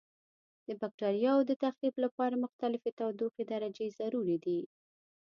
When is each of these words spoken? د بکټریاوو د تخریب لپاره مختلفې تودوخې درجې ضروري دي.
د 0.67 0.69
بکټریاوو 0.81 1.47
د 1.49 1.51
تخریب 1.63 1.95
لپاره 2.05 2.41
مختلفې 2.43 2.91
تودوخې 2.99 3.43
درجې 3.53 3.87
ضروري 3.99 4.37
دي. 4.45 4.61